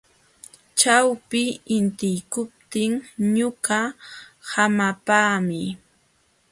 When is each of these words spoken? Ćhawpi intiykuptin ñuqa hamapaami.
Ćhawpi 0.79 1.41
intiykuptin 1.77 2.91
ñuqa 3.35 3.79
hamapaami. 4.49 5.61